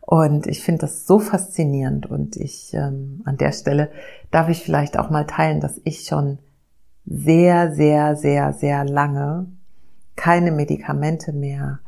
[0.00, 3.90] Und ich finde das so faszinierend und ich ähm, an der Stelle
[4.30, 6.38] darf ich vielleicht auch mal teilen, dass ich schon
[7.06, 9.46] sehr, sehr, sehr, sehr lange
[10.16, 11.80] keine Medikamente mehr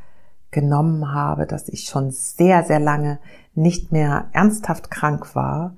[0.51, 3.19] genommen habe, dass ich schon sehr, sehr lange
[3.55, 5.75] nicht mehr ernsthaft krank war,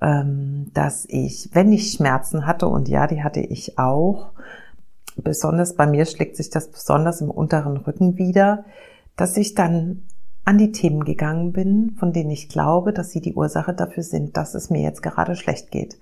[0.00, 4.32] ähm, dass ich, wenn ich Schmerzen hatte, und ja, die hatte ich auch,
[5.16, 8.64] besonders bei mir schlägt sich das besonders im unteren Rücken wieder,
[9.16, 10.04] dass ich dann
[10.44, 14.36] an die Themen gegangen bin, von denen ich glaube, dass sie die Ursache dafür sind,
[14.36, 15.98] dass es mir jetzt gerade schlecht geht.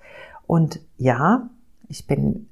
[0.46, 1.50] Und ja,
[1.88, 2.48] ich bin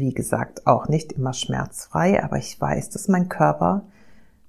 [0.00, 3.82] wie gesagt, auch nicht immer schmerzfrei, aber ich weiß, dass mein Körper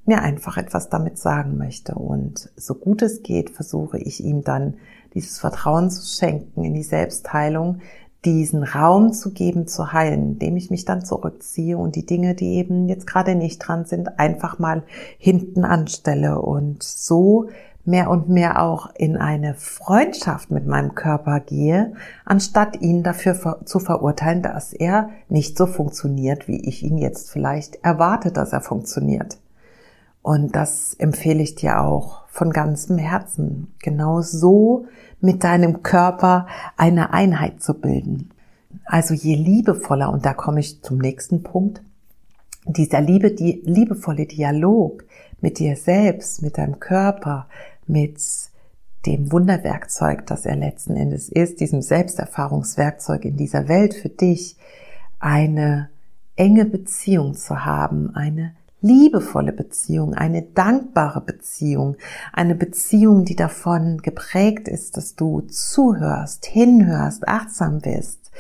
[0.06, 1.96] mir einfach etwas damit sagen möchte.
[1.96, 4.76] Und so gut es geht, versuche ich ihm dann
[5.14, 7.80] dieses Vertrauen zu schenken in die Selbstheilung,
[8.26, 12.56] diesen Raum zu geben, zu heilen, indem ich mich dann zurückziehe und die Dinge, die
[12.56, 14.84] eben jetzt gerade nicht dran sind, einfach mal
[15.18, 17.48] hinten anstelle und so
[17.90, 23.80] mehr und mehr auch in eine Freundschaft mit meinem Körper gehe, anstatt ihn dafür zu
[23.80, 29.38] verurteilen, dass er nicht so funktioniert, wie ich ihn jetzt vielleicht erwarte, dass er funktioniert.
[30.22, 34.86] Und das empfehle ich dir auch von ganzem Herzen, genau so
[35.22, 36.48] mit deinem Körper
[36.78, 38.30] eine Einheit zu bilden.
[38.86, 41.82] Also je liebevoller, und da komme ich zum nächsten Punkt,
[42.66, 45.04] dieser liebe, die, liebevolle Dialog
[45.42, 47.48] mit dir selbst, mit deinem Körper,
[47.90, 48.22] mit
[49.06, 54.58] dem Wunderwerkzeug, das er letzten Endes ist, diesem Selbsterfahrungswerkzeug in dieser Welt für dich,
[55.20, 55.90] eine
[56.36, 61.98] enge Beziehung zu haben, eine liebevolle Beziehung, eine dankbare Beziehung,
[62.32, 68.32] eine Beziehung, die davon geprägt ist, dass du zuhörst, hinhörst, achtsam bist,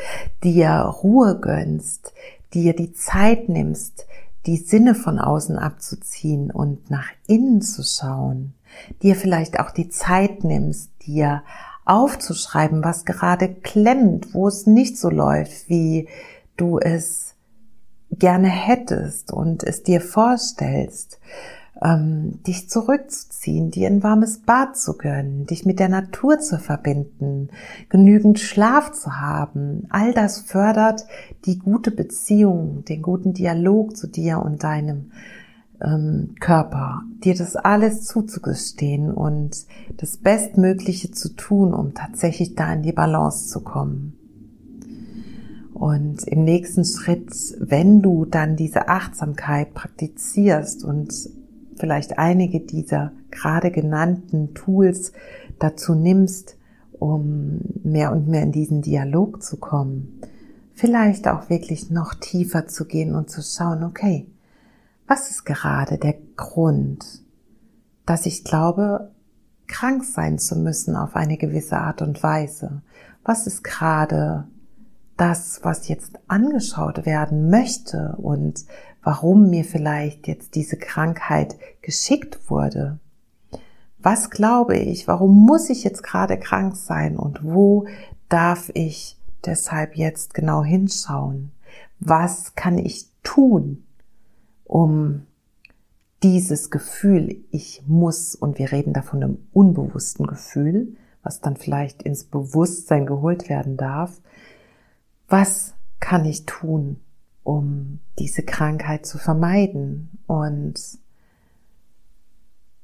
[0.44, 2.14] dir Ruhe gönnst,
[2.54, 4.06] dir die Zeit nimmst,
[4.46, 8.54] die Sinne von außen abzuziehen und nach innen zu schauen
[9.02, 11.44] dir vielleicht auch die Zeit nimmst, dir
[11.86, 16.08] aufzuschreiben, was gerade klemmt, wo es nicht so läuft, wie
[16.56, 17.36] du es
[18.12, 21.20] gerne hättest und es dir vorstellst,
[21.82, 27.50] ähm, dich zurückzuziehen, dir ein warmes Bad zu gönnen, dich mit der Natur zu verbinden,
[27.88, 29.88] genügend Schlaf zu haben.
[29.90, 31.06] All das fördert
[31.46, 35.12] die gute Beziehung, den guten Dialog zu dir und deinem
[35.82, 39.66] ähm, Körper, dir das alles zuzugestehen und
[39.98, 44.14] das Bestmögliche zu tun, um tatsächlich da in die Balance zu kommen.
[45.74, 51.14] Und im nächsten Schritt, wenn du dann diese Achtsamkeit praktizierst und
[51.76, 55.14] vielleicht einige dieser gerade genannten Tools
[55.58, 56.58] dazu nimmst,
[56.92, 60.20] um mehr und mehr in diesen Dialog zu kommen,
[60.74, 64.28] vielleicht auch wirklich noch tiefer zu gehen und zu schauen, okay,
[65.10, 67.24] was ist gerade der Grund,
[68.06, 69.12] dass ich glaube,
[69.68, 72.84] krank sein zu müssen auf eine gewisse Art und Weise?
[73.24, 74.48] Was ist gerade
[75.18, 78.66] das, was jetzt angeschaut werden möchte und
[79.02, 83.00] warum mir vielleicht jetzt diese Krankheit geschickt wurde?
[83.98, 85.08] Was glaube ich?
[85.08, 87.88] Warum muss ich jetzt gerade krank sein und wo
[88.30, 91.52] darf ich deshalb jetzt genau hinschauen?
[92.00, 93.84] Was kann ich tun,
[94.70, 95.26] um
[96.22, 102.24] dieses Gefühl, ich muss, und wir reden davon einem unbewussten Gefühl, was dann vielleicht ins
[102.24, 104.22] Bewusstsein geholt werden darf,
[105.28, 106.98] was kann ich tun,
[107.44, 111.00] um diese Krankheit zu vermeiden und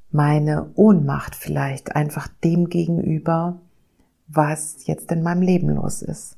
[0.10, 3.60] meine Ohnmacht vielleicht einfach dem gegenüber,
[4.28, 6.38] was jetzt in meinem Leben los ist.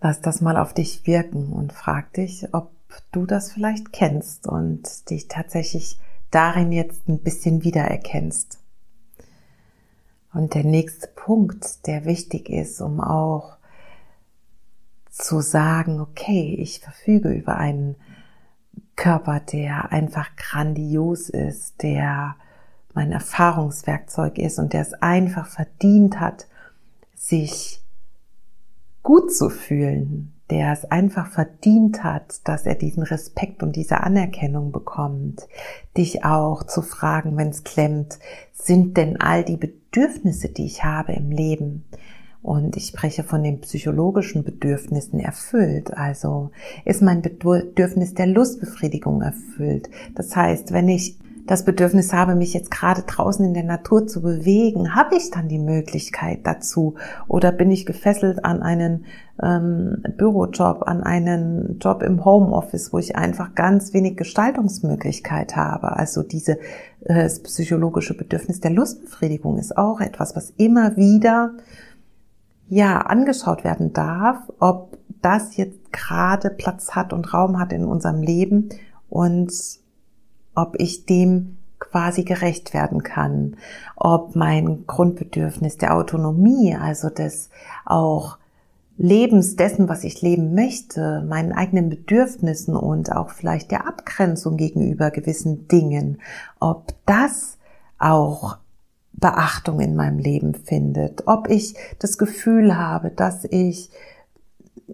[0.00, 2.72] Lass das mal auf dich wirken und frag dich, ob
[3.12, 5.98] du das vielleicht kennst und dich tatsächlich
[6.30, 8.58] darin jetzt ein bisschen wiedererkennst.
[10.32, 13.56] Und der nächste Punkt, der wichtig ist, um auch
[15.10, 17.96] zu sagen, okay, ich verfüge über einen
[18.96, 22.36] Körper, der einfach grandios ist, der
[22.94, 26.46] mein Erfahrungswerkzeug ist und der es einfach verdient hat,
[27.14, 27.79] sich
[29.02, 34.72] gut zu fühlen, der es einfach verdient hat, dass er diesen Respekt und diese Anerkennung
[34.72, 35.46] bekommt,
[35.96, 38.18] dich auch zu fragen, wenn es klemmt,
[38.52, 41.84] sind denn all die Bedürfnisse, die ich habe im Leben,
[42.42, 45.92] und ich spreche von den psychologischen Bedürfnissen erfüllt.
[45.92, 46.50] Also
[46.84, 49.90] ist mein Bedürfnis der Lustbefriedigung erfüllt.
[50.14, 54.22] Das heißt, wenn ich das Bedürfnis habe, mich jetzt gerade draußen in der Natur zu
[54.22, 56.94] bewegen, habe ich dann die Möglichkeit dazu?
[57.28, 59.06] Oder bin ich gefesselt an einen
[59.42, 65.96] ähm, Bürojob, an einen Job im Homeoffice, wo ich einfach ganz wenig Gestaltungsmöglichkeit habe?
[65.96, 66.58] Also diese
[67.04, 71.54] äh, psychologische Bedürfnis der Lustbefriedigung ist auch etwas, was immer wieder
[72.68, 78.22] ja angeschaut werden darf, ob das jetzt gerade Platz hat und Raum hat in unserem
[78.22, 78.70] Leben
[79.08, 79.52] und
[80.60, 83.56] ob ich dem quasi gerecht werden kann,
[83.96, 87.50] ob mein Grundbedürfnis der Autonomie, also des
[87.86, 88.36] auch
[88.98, 95.10] Lebens dessen, was ich leben möchte, meinen eigenen Bedürfnissen und auch vielleicht der Abgrenzung gegenüber
[95.10, 96.20] gewissen Dingen,
[96.60, 97.56] ob das
[97.98, 98.58] auch
[99.12, 103.90] Beachtung in meinem Leben findet, ob ich das Gefühl habe, dass ich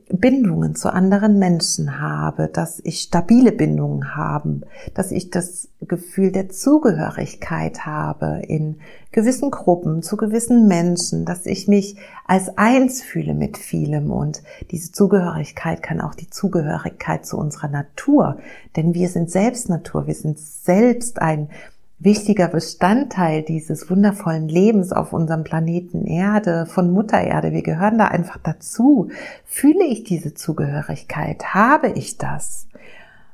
[0.08, 4.60] Bindungen zu anderen Menschen habe, dass ich stabile Bindungen habe,
[4.94, 8.80] dass ich das Gefühl der Zugehörigkeit habe in
[9.12, 11.96] gewissen Gruppen, zu gewissen Menschen, dass ich mich
[12.26, 14.10] als eins fühle mit vielem.
[14.10, 18.38] Und diese Zugehörigkeit kann auch die Zugehörigkeit zu unserer Natur,
[18.76, 21.48] denn wir sind selbst Natur, wir sind selbst ein
[21.98, 27.52] wichtiger Bestandteil dieses wundervollen Lebens auf unserem Planeten Erde, von Mutter Erde.
[27.52, 29.08] Wir gehören da einfach dazu.
[29.44, 31.54] Fühle ich diese Zugehörigkeit?
[31.54, 32.68] Habe ich das?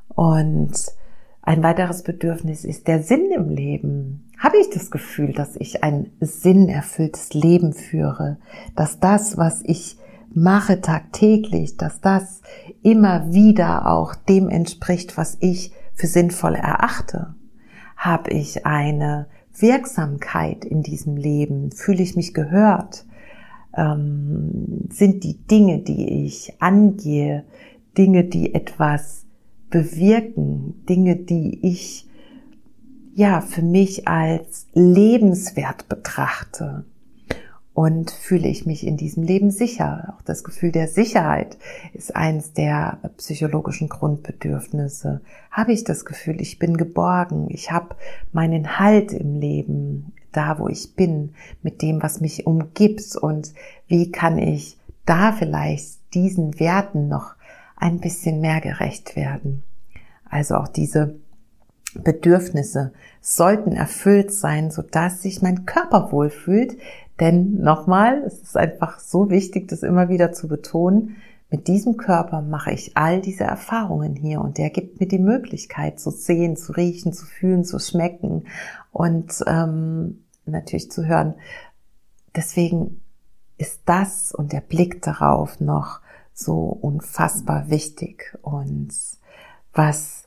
[0.09, 0.73] Und
[1.43, 4.31] ein weiteres Bedürfnis ist der Sinn im Leben.
[4.39, 8.39] Habe ich das Gefühl, dass ich ein sinnerfülltes Leben führe?
[8.77, 9.97] Dass das, was ich
[10.33, 12.43] mache tagtäglich, dass das
[12.83, 17.35] immer wieder auch dem entspricht, was ich für sinnvoll erachte?
[18.03, 21.71] Habe ich eine Wirksamkeit in diesem Leben?
[21.71, 23.07] Fühle ich mich gehört?
[23.77, 27.45] Ähm, sind die Dinge, die ich angehe,
[27.97, 29.25] Dinge, die etwas
[29.71, 32.09] bewirken, Dinge, die ich
[33.15, 36.85] ja für mich als lebenswert betrachte?
[37.75, 40.15] Und fühle ich mich in diesem Leben sicher.
[40.15, 41.57] Auch das Gefühl der Sicherheit
[41.95, 45.23] ist eines der psychologischen Grundbedürfnisse.
[45.51, 47.97] Habe ich das Gefühl, ich bin geborgen, ich habe
[48.33, 53.53] meinen Halt im Leben, da wo ich bin, mit dem, was mich umgibt und
[53.87, 57.35] wie kann ich da vielleicht diesen Werten noch
[57.77, 59.63] ein bisschen mehr gerecht werden.
[60.29, 61.17] Also auch diese
[61.95, 66.77] Bedürfnisse sollten erfüllt sein, sodass sich mein Körper wohlfühlt,
[67.23, 71.19] denn nochmal, es ist einfach so wichtig, das immer wieder zu betonen,
[71.51, 76.01] mit diesem Körper mache ich all diese Erfahrungen hier und der gibt mir die Möglichkeit
[76.01, 78.49] zu sehen, zu riechen, zu fühlen, zu schmecken
[78.91, 81.35] und ähm, natürlich zu hören.
[82.35, 83.03] Deswegen
[83.57, 86.01] ist das und der Blick darauf noch
[86.35, 88.37] so unfassbar wichtig.
[88.43, 88.93] Und
[89.73, 90.25] was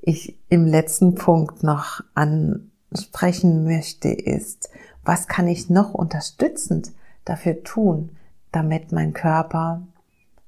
[0.00, 4.70] ich im letzten Punkt noch ansprechen möchte, ist,
[5.08, 6.92] was kann ich noch unterstützend
[7.24, 8.10] dafür tun,
[8.52, 9.80] damit mein Körper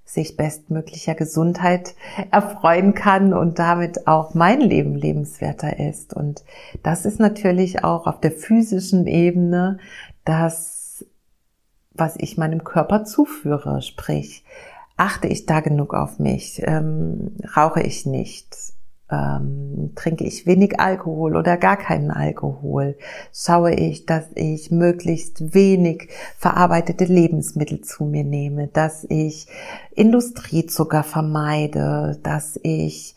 [0.05, 1.95] sich bestmöglicher Gesundheit
[2.31, 6.13] erfreuen kann und damit auch mein Leben lebenswerter ist.
[6.13, 6.45] Und
[6.83, 9.79] das ist natürlich auch auf der physischen Ebene
[10.27, 11.07] das,
[11.95, 13.81] was ich meinem Körper zuführe.
[13.81, 14.45] Sprich,
[14.99, 16.61] achte ich da genug auf mich?
[16.67, 18.75] Ähm, rauche ich nicht?
[19.11, 22.97] Ähm, trinke ich wenig Alkohol oder gar keinen Alkohol,
[23.33, 26.09] schaue ich, dass ich möglichst wenig
[26.39, 29.47] verarbeitete Lebensmittel zu mir nehme, dass ich
[29.95, 33.15] Industriezucker vermeide, dass ich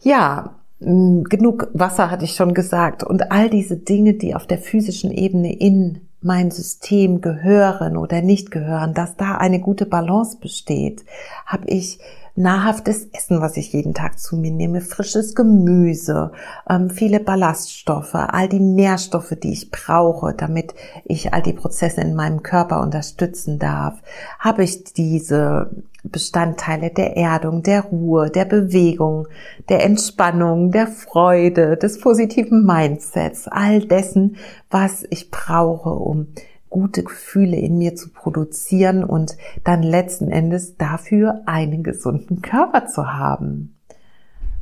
[0.00, 3.02] ja genug Wasser hatte ich schon gesagt.
[3.02, 8.50] Und all diese Dinge, die auf der physischen Ebene in mein System gehören oder nicht
[8.50, 11.04] gehören, dass da eine gute Balance besteht,
[11.46, 12.00] habe ich
[12.38, 16.32] nahrhaftes Essen, was ich jeden Tag zu mir nehme, frisches Gemüse,
[16.70, 20.74] ähm, viele Ballaststoffe, all die Nährstoffe, die ich brauche, damit
[21.04, 24.00] ich all die Prozesse in meinem Körper unterstützen darf,
[24.38, 25.70] habe ich diese
[26.04, 29.26] Bestandteile der Erdung, der Ruhe, der Bewegung,
[29.68, 34.36] der Entspannung, der Freude, des positiven Mindsets, all dessen,
[34.70, 36.28] was ich brauche, um
[36.70, 43.12] gute Gefühle in mir zu produzieren und dann letzten Endes dafür einen gesunden Körper zu
[43.12, 43.74] haben.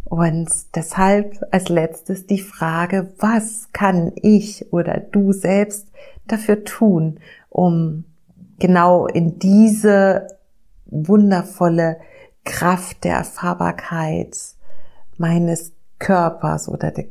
[0.05, 5.89] Und deshalb als letztes die Frage, was kann ich oder du selbst
[6.29, 8.05] dafür tun, um
[8.59, 10.29] genau in diese
[10.87, 11.99] wundervolle
[12.45, 14.37] Kraft der Erfahrbarkeit
[15.19, 17.07] meines Körpers oder der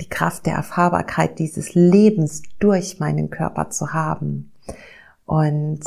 [0.00, 4.50] die Kraft der Erfahrbarkeit dieses Lebens durch meinen Körper zu haben.
[5.26, 5.80] Und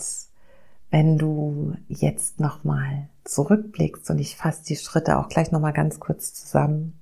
[0.91, 6.33] wenn du jetzt nochmal zurückblickst und ich fasse die Schritte auch gleich nochmal ganz kurz
[6.33, 6.93] zusammen,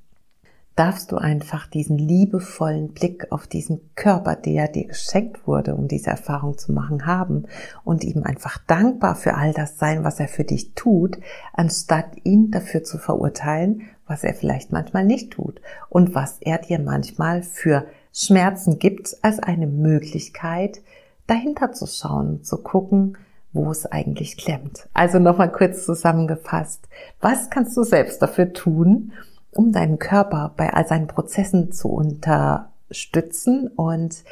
[0.76, 6.10] darfst du einfach diesen liebevollen Blick auf diesen Körper, der dir geschenkt wurde, um diese
[6.10, 7.44] Erfahrung zu machen, haben
[7.84, 11.20] und ihm einfach dankbar für all das sein, was er für dich tut,
[11.54, 13.82] anstatt ihn dafür zu verurteilen,
[14.12, 19.40] was er vielleicht manchmal nicht tut und was er dir manchmal für Schmerzen gibt, als
[19.40, 20.82] eine Möglichkeit,
[21.28, 23.18] dahinter zu schauen, zu gucken,
[23.54, 24.90] wo es eigentlich klemmt.
[24.94, 26.90] Also nochmal kurz zusammengefasst.
[27.22, 29.14] Was kannst du selbst dafür tun,
[29.52, 34.26] um deinen Körper bei all seinen Prozessen zu unterstützen und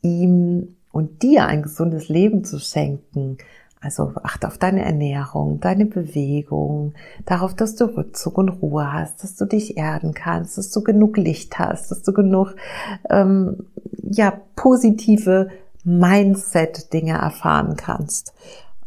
[0.00, 3.38] ihm und dir ein gesundes Leben zu schenken,
[3.84, 6.94] also achte auf deine Ernährung, deine Bewegung,
[7.26, 11.18] darauf, dass du Rückzug und Ruhe hast, dass du dich erden kannst, dass du genug
[11.18, 12.56] Licht hast, dass du genug
[13.10, 13.66] ähm,
[14.02, 15.48] ja positive
[15.84, 18.32] Mindset-Dinge erfahren kannst.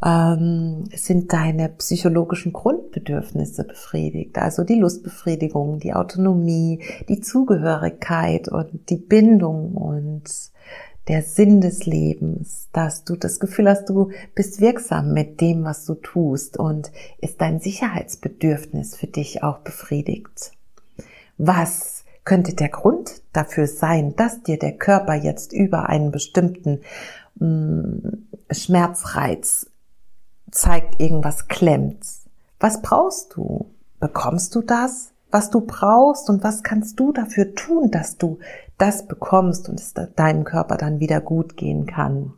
[0.04, 8.98] Ähm, sind deine psychologischen Grundbedürfnisse befriedigt, also die Lustbefriedigung, die Autonomie, die Zugehörigkeit und die
[8.98, 10.52] Bindung und
[11.08, 15.86] der Sinn des Lebens, dass du das Gefühl hast, du bist wirksam mit dem, was
[15.86, 20.51] du tust und ist dein Sicherheitsbedürfnis für dich auch befriedigt.
[21.38, 26.82] Was könnte der Grund dafür sein, dass dir der Körper jetzt über einen bestimmten
[27.36, 27.99] mm,
[28.51, 29.70] Schmerzreiz
[30.51, 32.05] zeigt, irgendwas klemmt?
[32.60, 33.72] Was brauchst du?
[33.99, 35.14] Bekommst du das?
[35.32, 38.39] Was du brauchst und was kannst du dafür tun, dass du
[38.78, 42.34] das bekommst und es deinem Körper dann wieder gut gehen kann.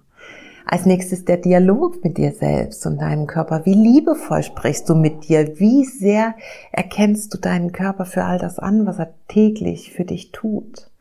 [0.66, 3.66] Als nächstes der Dialog mit dir selbst und deinem Körper.
[3.66, 5.60] Wie liebevoll sprichst du mit dir?
[5.60, 6.36] Wie sehr
[6.72, 10.92] erkennst du deinen Körper für all das an, was er täglich für dich tut?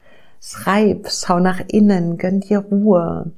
[0.41, 3.32] Schreib, schau nach innen, gönn dir Ruhe.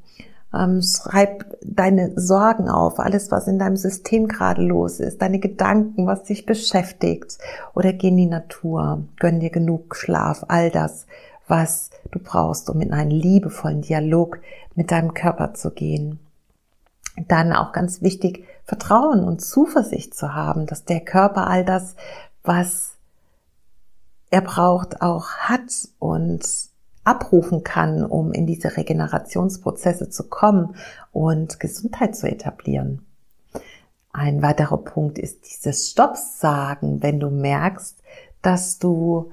[0.52, 6.06] Ähm, schreib deine Sorgen auf, alles, was in deinem System gerade los ist, deine Gedanken,
[6.06, 7.38] was dich beschäftigt.
[7.74, 11.06] Oder geh in die Natur, gönn dir genug Schlaf, all das,
[11.46, 14.40] was du brauchst, um in einen liebevollen Dialog
[14.74, 16.18] mit deinem Körper zu gehen.
[17.28, 21.96] Dann auch ganz wichtig, Vertrauen und Zuversicht zu haben, dass der Körper all das,
[22.42, 22.92] was
[24.30, 26.69] er braucht, auch hat und
[27.10, 30.76] abrufen kann, um in diese Regenerationsprozesse zu kommen
[31.10, 33.04] und Gesundheit zu etablieren.
[34.12, 38.00] Ein weiterer Punkt ist dieses Stopps sagen, wenn du merkst,
[38.42, 39.30] dass du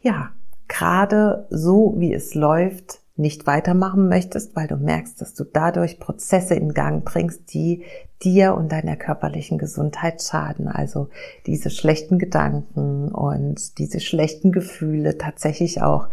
[0.00, 0.30] ja
[0.66, 6.56] gerade so wie es läuft nicht weitermachen möchtest, weil du merkst, dass du dadurch Prozesse
[6.56, 7.84] in Gang bringst, die
[8.24, 10.66] dir und deiner körperlichen Gesundheit schaden.
[10.66, 11.08] Also
[11.46, 16.08] diese schlechten Gedanken und diese schlechten Gefühle tatsächlich auch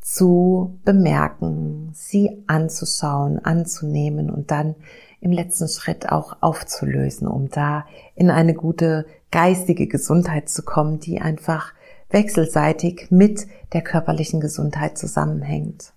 [0.00, 4.74] zu bemerken, sie anzuschauen, anzunehmen und dann
[5.20, 11.20] im letzten Schritt auch aufzulösen, um da in eine gute geistige Gesundheit zu kommen, die
[11.20, 11.74] einfach
[12.08, 15.92] wechselseitig mit der körperlichen Gesundheit zusammenhängt.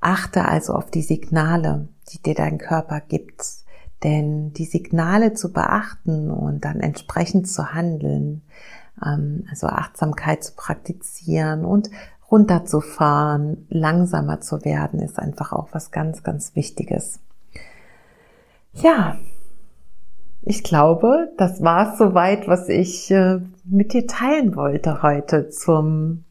[0.00, 3.44] Achte also auf die Signale, die dir dein Körper gibt,
[4.02, 8.42] denn die Signale zu beachten und dann entsprechend zu handeln,
[9.04, 11.90] ähm, also Achtsamkeit zu praktizieren und
[12.30, 17.20] runterzufahren, langsamer zu werden, ist einfach auch was ganz, ganz Wichtiges.
[18.74, 19.16] Ja,
[20.42, 26.24] ich glaube, das war soweit, was ich äh, mit dir teilen wollte heute zum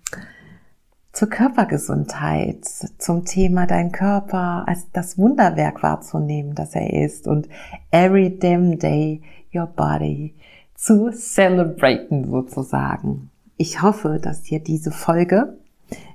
[1.11, 2.65] zur Körpergesundheit,
[2.97, 7.49] zum Thema dein Körper als das Wunderwerk wahrzunehmen, das er ist und
[7.91, 9.21] every damn day
[9.53, 10.35] your body
[10.75, 13.31] zu celebraten sozusagen.
[13.57, 15.57] Ich hoffe, dass dir diese Folge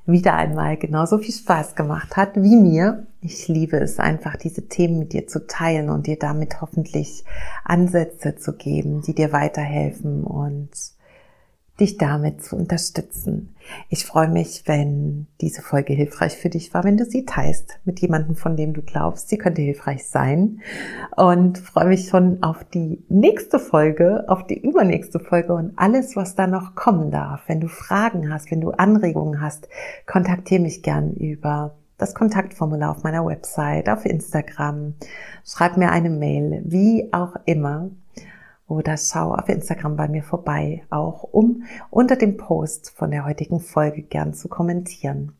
[0.07, 3.07] wieder einmal genauso viel Spaß gemacht hat wie mir.
[3.21, 7.25] Ich liebe es einfach, diese Themen mit dir zu teilen und dir damit hoffentlich
[7.65, 10.71] Ansätze zu geben, die dir weiterhelfen und
[11.81, 13.55] dich damit zu unterstützen.
[13.89, 18.01] Ich freue mich, wenn diese Folge hilfreich für dich war, wenn du sie teilst mit
[18.01, 20.61] jemandem, von dem du glaubst, sie könnte hilfreich sein.
[21.17, 26.37] Und freue mich schon auf die nächste Folge, auf die übernächste Folge und alles, was
[26.37, 27.43] da noch kommen darf.
[27.49, 29.69] Wenn du Fragen hast, wenn du Anregungen hast,
[30.07, 34.95] kontaktiere mich gern über das Kontaktformular auf meiner Website, auf Instagram.
[35.45, 37.91] Schreib mir eine Mail, wie auch immer
[38.67, 43.61] oder schau auf Instagram bei mir vorbei, auch um unter dem Post von der heutigen
[43.61, 45.33] Folge gern zu kommentieren.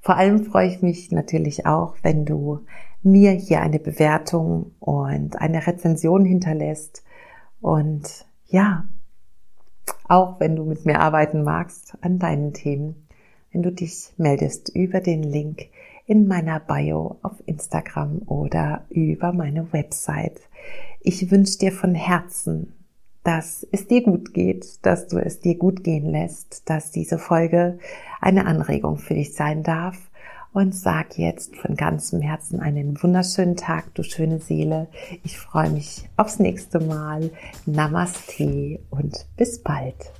[0.00, 2.60] Vor allem freue ich mich natürlich auch, wenn du
[3.02, 7.04] mir hier eine Bewertung und eine Rezension hinterlässt
[7.60, 8.84] und ja,
[10.08, 13.06] auch wenn du mit mir arbeiten magst an deinen Themen,
[13.52, 15.68] wenn du dich meldest über den Link
[16.06, 20.40] in meiner Bio auf Instagram oder über meine Website.
[21.02, 22.74] Ich wünsche dir von Herzen,
[23.24, 27.78] dass es dir gut geht, dass du es dir gut gehen lässt, dass diese Folge
[28.20, 29.96] eine Anregung für dich sein darf.
[30.52, 34.88] Und sag jetzt von ganzem Herzen einen wunderschönen Tag, du schöne Seele.
[35.22, 37.30] Ich freue mich aufs nächste Mal.
[37.64, 40.12] Namaste und bis bald.